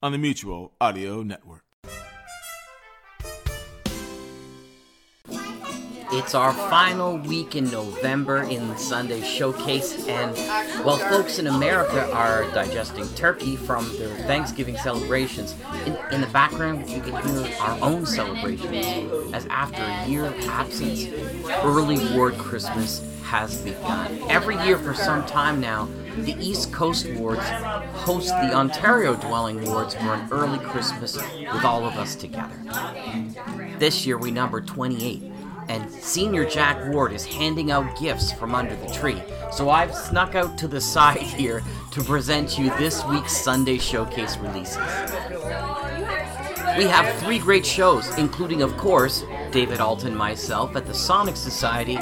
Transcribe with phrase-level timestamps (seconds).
[0.00, 1.67] on the Mutual Audio Network.
[6.10, 10.34] It's our final week in November in Sunday Showcase, and
[10.82, 15.54] while folks in America are digesting turkey from their Thanksgiving celebrations,
[15.84, 20.34] in, in the background you can hear our own celebrations, as after a year of
[20.48, 21.06] absence,
[21.62, 24.18] early ward Christmas has begun.
[24.30, 27.46] Every year for some time now, the East Coast wards
[27.92, 32.56] host the Ontario dwelling wards for an early Christmas with all of us together.
[33.78, 35.32] This year we number 28
[35.68, 39.22] and Senior Jack Ward is handing out gifts from under the tree.
[39.52, 44.36] So I've snuck out to the side here to present you this week's Sunday Showcase
[44.38, 44.78] releases.
[46.76, 51.36] We have three great shows, including, of course, David Ault and myself at the Sonic
[51.36, 51.98] Society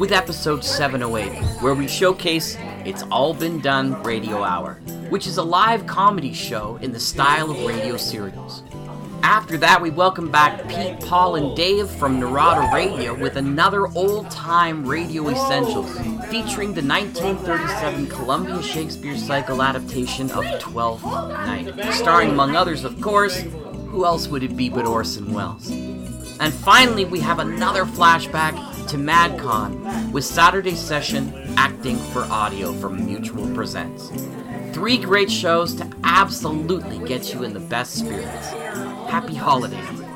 [0.00, 5.42] with episode 708, where we showcase It's All Been Done Radio Hour, which is a
[5.44, 8.62] live comedy show in the style of radio serials.
[9.28, 14.30] After that, we welcome back Pete, Paul, and Dave from Narada Radio with another old
[14.30, 15.90] time radio essentials
[16.30, 23.40] featuring the 1937 Columbia Shakespeare cycle adaptation of Twelfth Night, starring, among others, of course,
[23.88, 25.68] who else would it be but Orson Welles?
[26.38, 28.54] And finally, we have another flashback
[28.90, 34.12] to MadCon with Saturday Session Acting for Audio from Mutual Presents.
[34.72, 38.52] Three great shows to absolutely get you in the best spirits.
[39.08, 40.06] Happy holidays.